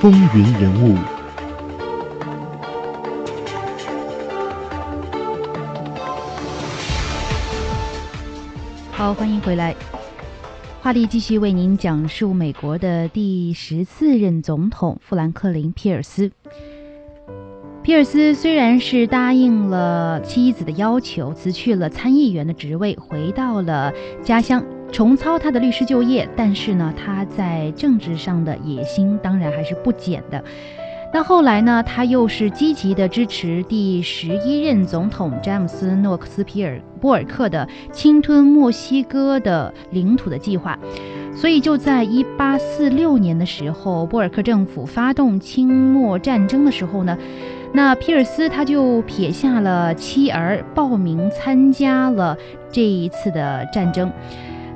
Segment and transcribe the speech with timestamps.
[0.00, 0.96] 风云人物。
[8.92, 9.74] 好，欢迎回来。
[10.80, 16.30] 华丽继续为您讲述美国的第十四任总统富兰克林·皮尔斯。
[17.82, 23.92] 皮尔斯虽然是答应了妻子的要求，辞去了参议员的职位，回到了
[24.22, 30.42] 家乡重操他的律师就业，但是呢，他在政治上的野心当然还是不减的。
[31.12, 40.78] 那后来呢，他又是积极的支持第十一任总统詹姆斯·诺克斯皮尔波尔克的侵吞墨西哥的领土的计划。
[41.34, 47.16] 所以就在一八四六年的时候，波尔克政府发动清末战争的时候呢，
[47.72, 52.36] 那皮尔斯他就撇下了妻儿，报名参加了
[52.70, 54.10] 这一次的战争，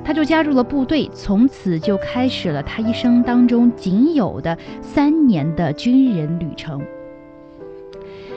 [0.03, 6.81] 他就加入了部队，从此就开始了他一生当中仅有的三年的军人旅程。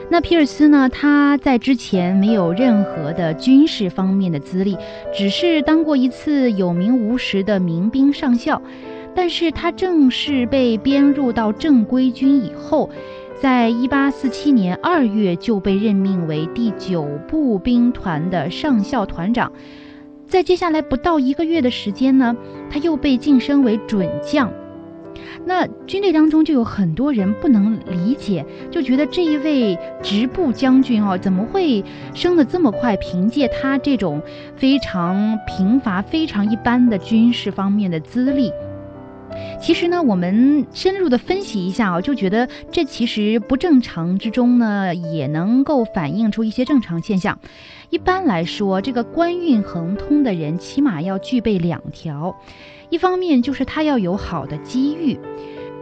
[0.09, 0.89] 那皮尔斯呢？
[0.89, 4.77] 他在之前没有任何的军事方面的资历，
[5.13, 8.63] 只是当过一次有名无实的民兵上校。
[9.17, 12.89] 但是他正式被编入到正规军以后，
[13.41, 19.51] 在一八四七年二月就被任命为第九步兵团的上校团长。
[20.29, 22.37] 在接下来不到一个月的时间呢，
[22.71, 24.53] 他又被晋升为准将。
[25.45, 32.97] 那军队当中就有很多人不能理解，就觉得这一位直部将军哦，怎么会升得这么快？
[32.97, 34.21] 凭借他这种
[34.57, 38.51] 非常贫乏、非常一般的军事方面的资历，
[39.67, 47.41] 其实呢，我们深入的分析一下啊，就觉得这其实不正常之中呢，也能够反映出一些正常现象。
[47.91, 52.37] 一般来说，这个官运亨通的人，起码要具备两条。
[52.91, 55.19] 一方面就是他要有好的机遇，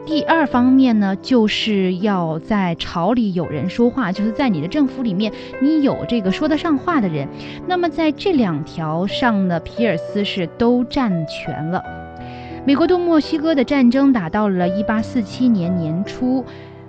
[0.06, 5.30] 第二方面呢，就是要在朝里有人说话，就是在你的政府里面，
[5.60, 7.28] 你有这个说得上话的人。
[7.68, 12.03] 那么在这两条上呢，皮尔斯是都占全了。
[12.66, 16.42] 美国对墨西哥的战争打到了一八四七年年初，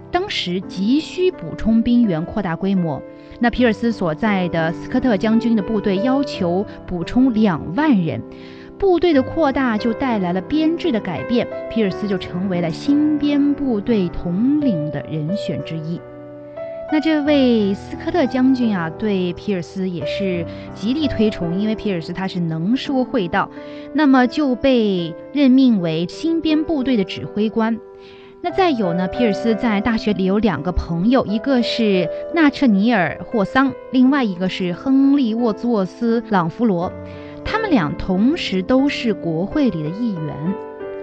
[0.09, 3.01] 当时急需补充兵员，扩大规模。
[3.41, 8.21] 那皮尔斯所在的斯科特将军的部队要求补充两万人。
[8.77, 15.99] 部队的扩大就带来了编制的改变，皮尔斯就成为了新编部队统领的人选之一。
[16.91, 23.49] 那这位斯科特将军啊，对皮尔斯也是极力推崇，因为皮尔斯他是能说会道，
[23.93, 27.79] 那么就被任命为新编部队的指挥官。
[28.41, 36.93] 那再有呢，皮尔斯在大学里有两个朋友，一个是纳彻尼尔霍桑，另外一个是亨利沃兹沃斯朗弗罗。
[37.43, 40.53] 他们俩同时都是国会里的议员，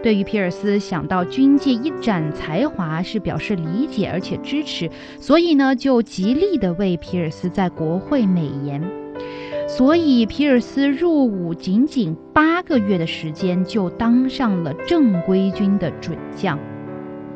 [0.03, 4.91] 对于皮尔斯想到军界一展才华是表示理解而且支持，
[5.21, 8.83] 所以呢就极力的为皮尔斯在国会美言，
[9.69, 16.59] 所以皮尔斯入伍仅仅八个月的时间就当上了正规军的准将。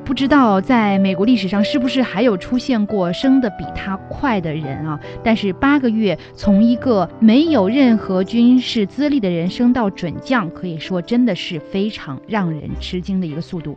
[0.07, 5.01] 不知道在美国历史上是不是还有出现过升得比他快的人啊？
[5.25, 13.77] 但是八个月从一个没有任何军事资历的人升到准将，可以说真的是非常让人吃惊的一个速度。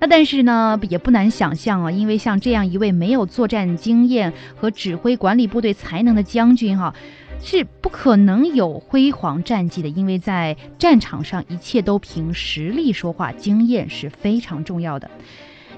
[0.00, 6.94] 那但是呢，也不难想象啊，因为像这样一位没有作战经验和指挥管理部队才能的将军哈。
[7.42, 15.10] 是不可能有辉煌战绩的，因为在战场上一切都凭实力说话，经验是非常重要的。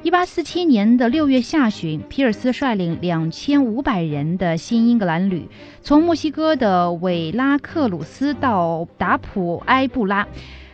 [0.03, 5.49] 一八四七年的六月下旬，皮尔斯率领两千五百人的新英格兰旅，
[5.83, 10.29] 从墨西哥的韦拉克鲁斯到达普埃布拉，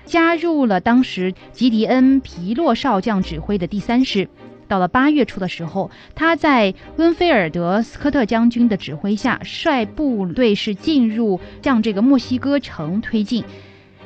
[0.04, 4.28] 加入了当时吉迪恩皮洛少将指挥的第三师。
[4.72, 13.44] 到了八月初的时候，他在温菲尔德斯科特将军的指挥下，率部队是进入向这个墨西哥城推进，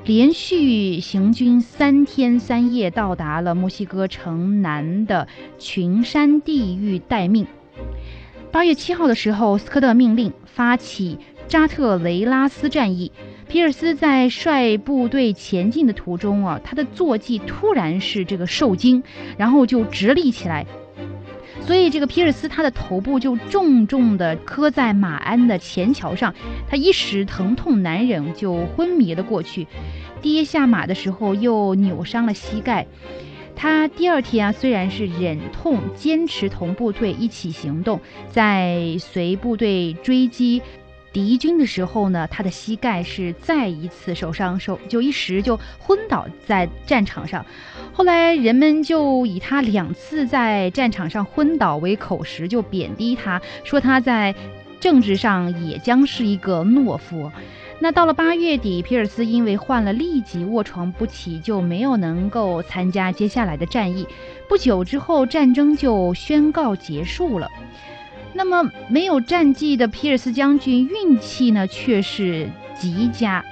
[0.05, 7.47] 连续行军三天三夜，到达了墨西哥城南的群山地域待命。
[8.51, 13.13] 八月七号的时候，斯科特命令发起扎特雷拉斯战役。
[13.49, 19.03] 皮尔斯在率部队前进的途中啊，他的坐骑突然是这个受惊，
[19.39, 20.67] 然后就直立起来，
[21.63, 26.35] 所以这个皮尔斯他的头部就重重的磕在马鞍的前桥上，
[26.69, 29.67] 他一时疼痛难忍，就昏迷了过去。
[30.21, 32.87] 跌下马的时候又扭伤了膝盖，
[33.55, 40.63] 他第二天啊虽然是忍痛坚持同部队一起行动，在随部队追击。
[41.17, 47.47] 敌军的时候呢，他的膝盖是再一次受伤，受就一时就昏倒在战场上。
[47.95, 54.35] 后来人们就以他两次在战场上昏倒为口实，就贬低他，说他在
[54.79, 57.33] 政治上也将是一个懦夫。
[57.79, 64.07] 那到了八月底，皮尔斯因为患了痢疾卧床不起，就没有能够参加接下来的战役。
[64.51, 67.51] 不久之后，战争就宣告结束了。
[68.37, 73.43] 那么没有战绩的皮尔斯将军运气呢却是极佳，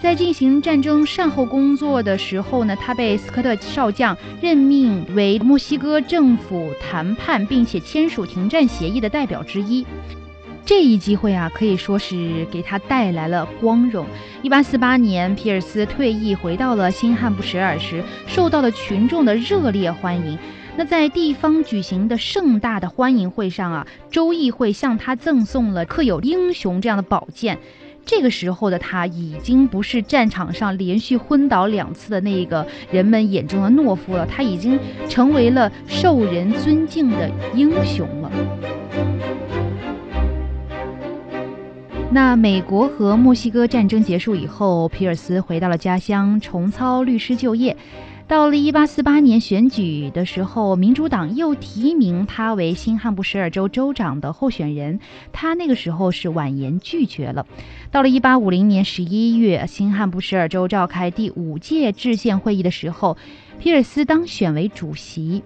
[0.00, 9.84] 在进行战争善后工作的时候呢，他被斯科特少将任命为墨西哥政府谈判并且签署停战协议的代表之一。
[10.64, 14.06] 这一机会啊，可以说是给他带来了光荣。
[14.42, 20.38] 一八四八年，皮尔斯退役回到了新罕布什尔时，受到了群众的热烈欢迎。
[20.74, 27.58] 那在地方举行的盛大的欢迎会上啊，州议会向他赠送了刻有“英雄”这样的宝剑。
[28.04, 34.78] 这个时候的他已经不是战场上连续昏倒两次的那个人们眼中的懦夫了，他已经
[35.08, 38.32] 成为了受人尊敬的英雄了。
[42.10, 47.76] 那美国和墨西哥战争结束以后，皮尔斯回到了家乡，重操律师就业。
[48.32, 55.00] 到了一八四八年选举的时候，民主党又提名他为新罕布什尔州州长的候选人，
[55.34, 57.46] 他那个时候是婉言拒绝了。
[57.90, 63.18] 到了一八五零年十一月，新罕布什尔州召开第五届制宪会议的时候，
[63.58, 65.42] 皮尔斯当选为主席。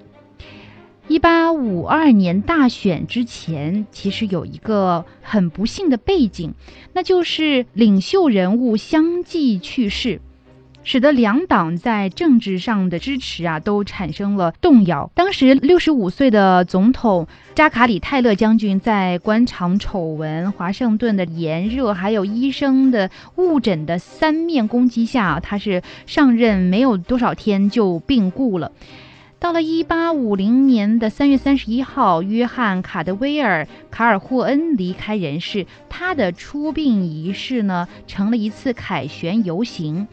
[1.09, 6.55] 一八五二年大选之前，其实有一个很不幸的背景，
[6.93, 10.21] 那就是领袖人物相继去世。
[10.87, 15.11] 使得两党在政治上的支持啊都产生了动摇。
[15.15, 28.71] 当时六十五岁的总统扎卡里泰勒将军在官场丑闻、华盛顿的炎热，还有医生的误诊的三面攻击下，他是上任没有多少天就病故了。
[29.41, 40.07] 到了一八五零年的三月三十一号，约翰卡德威尔卡尔霍恩离开人世，他的出殡仪式呢成了一次凯旋游行。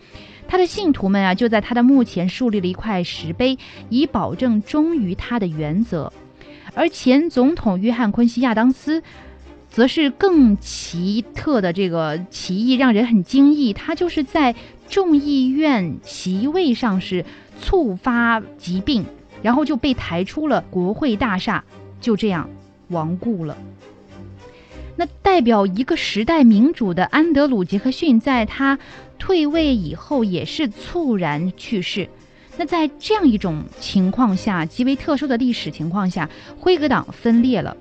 [0.54, 3.58] 他的信徒们啊，就在他的墓前树立了一块石碑，
[3.90, 6.14] 以保证忠于他的原则。
[6.76, 9.02] 而前总统约翰昆西亚当斯，
[9.72, 13.74] 则是更奇特的这个奇异，让人很惊异。
[13.74, 14.54] 他就是在
[14.88, 17.26] 众议院席位上是
[17.60, 19.06] 猝发疾病，
[19.42, 21.64] 然后就被抬出了国会大厦，
[22.00, 22.48] 就这样
[22.90, 23.58] 亡故了。
[24.96, 28.78] 那代表一个时代民主的安德鲁·杰克逊，在他
[29.24, 32.10] 退位以后也是猝然去世。
[32.58, 36.30] 那在这样一种情况下，极为特殊的历史情况下，
[36.60, 37.78] 辉格党分裂了。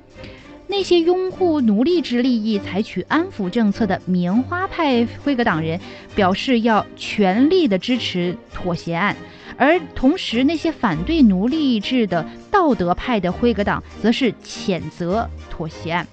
[0.69, 5.81] 那些拥护奴隶制利益、采取安抚政策的棉花派辉格党人
[6.15, 9.17] 表示要全力的支持妥协案，
[9.57, 16.07] 而同时那些反对奴隶制的道德派的辉格党则是谴责妥协案。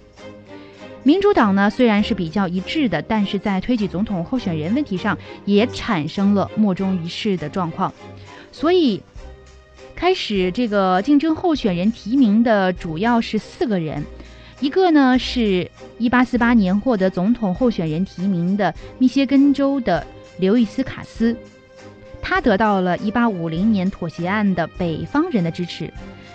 [1.04, 7.94] 民主党呢虽然是比较一致的，但是在推举总统候选人问题上也产生了莫衷一是的状况，
[8.52, 9.02] 所以
[9.96, 14.04] 开始这个竞争候选人提名的主要是四个人，
[14.60, 20.06] 一个呢是一八四八年获得总统候选人提名的密歇根州的
[20.38, 21.36] 刘易斯卡斯，
[22.22, 25.92] 他得到了一八五零年妥协案的北方人的支持。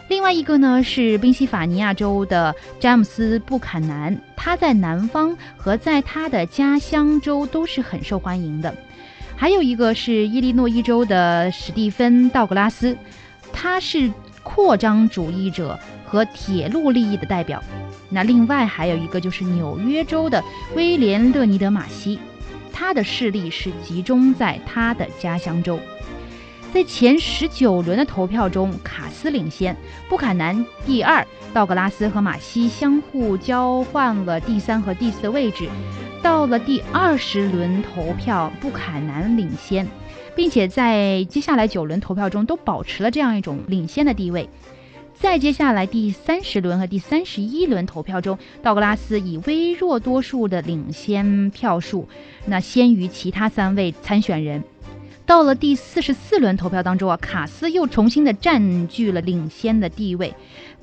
[0.08, 8.74] 另外一个呢是宾夕法尼亚州的詹姆斯·布坎南，他在南方和在他的家乡州都是很受欢迎的。
[9.36, 12.96] 还有一个是伊利诺伊州的史蒂芬·道格拉斯，
[13.52, 17.62] 他是扩张主义者和铁路利益的代表。
[18.10, 20.44] 那另外还有一个就是纽约州的
[20.76, 22.20] 威廉·勒尼德·马西，
[22.72, 25.80] 他的势力是集中在他的家乡州。
[26.74, 29.76] 在前十九轮的投票中，卡斯领先，
[30.08, 35.68] 布坎南第二，道格拉斯和马西相互交换了第三和第四的位置。
[36.20, 39.86] 到了第二十轮投票，布坎南领先，
[40.34, 44.50] 并且在接下来九轮投票中都保持了这样一种领先的地位。
[45.14, 52.08] 在接下来第三十轮和第三十一轮投票中，道格拉斯以微弱多数的领先票数，
[52.46, 54.64] 那先于其他三位参选人。
[55.26, 60.34] 到了第四十四轮投票当中啊，卡斯又重新的占据了领先的地位。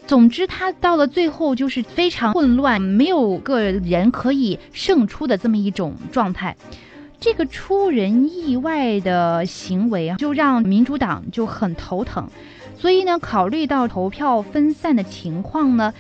[0.08, 6.58] 总之，他到了最后就是非常混乱，没有个人可以胜出的这么一种状态。
[7.20, 12.28] 这个出人意外的行为啊，就让民主党就很头疼。
[12.80, 15.94] 所以呢，考虑到投票分散的情况呢，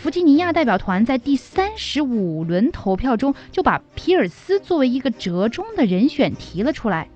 [0.00, 7.08] 弗吉尼亚代表团在第三十五轮投票中就把皮尔斯作为一个折中的人选提了出来。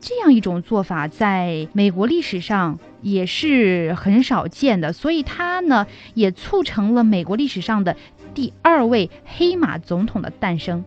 [0.00, 7.96] 这样一种做法在美国历史上也是很少见的，所以他呢也促成了美国历史上的
[8.34, 10.84] 第二位黑马总统的诞生。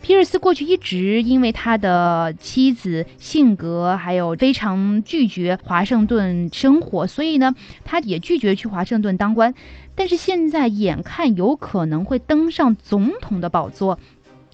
[0.00, 9.54] 皮尔斯过去一直因为他的妻子性格还有非常拒绝华盛顿生活，所以呢他也拒绝去华盛顿当官。
[9.94, 13.98] 但是现在眼看有可能会登上总统的宝座。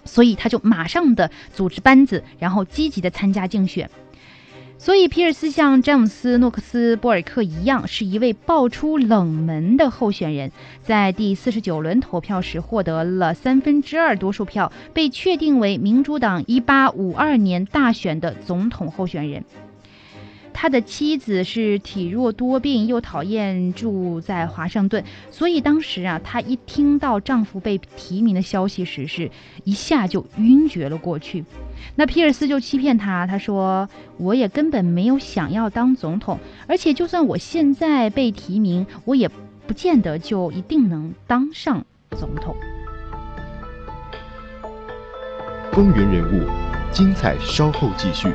[0.08, 3.90] 所以他就马上的组织班子，然后积极的参加竞选。
[4.80, 19.44] 所以皮尔斯像詹姆斯诺克斯波尔克一样，是一位爆出冷门的候选人，在第四十九轮投票时获得了三分之二多数票，被确定为民主党一八五二年大选的总统候选人。
[20.60, 29.30] 他的妻子是体弱多病，又讨厌住在华盛顿，所以当时啊，她一听到丈夫被提名的消息时，是
[29.62, 31.44] 一下就晕厥了过去。
[31.94, 33.88] 那皮尔斯就欺骗她，他说
[34.18, 39.30] ：“我也根本没有想要当总统，而且就算我现在被提名，我也
[39.68, 41.86] 不见得就一定能当上
[42.18, 42.56] 总统。”
[45.70, 46.42] 风云人物，
[46.90, 48.32] 精彩稍后继续。